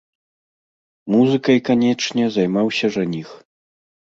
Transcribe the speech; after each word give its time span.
Музыкай, 1.15 1.57
канечне, 1.67 2.25
займаўся 2.39 2.91
жаніх. 2.97 3.29